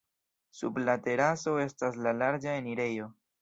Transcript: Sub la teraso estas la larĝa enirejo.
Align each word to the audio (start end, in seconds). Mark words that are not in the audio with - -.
Sub 0.61 0.79
la 0.85 0.95
teraso 1.07 1.53
estas 1.65 2.01
la 2.07 2.15
larĝa 2.23 2.57
enirejo. 2.63 3.13